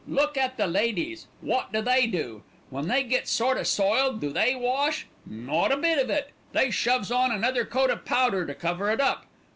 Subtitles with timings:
[0.07, 1.27] "Look at the ladies.
[1.43, 2.41] Wot do they do?
[2.71, 5.05] When they gets sort o' soiled, do they wash?
[5.27, 8.99] Not a bit of it; they shoves on another coat of powder to cover it
[8.99, 9.27] up.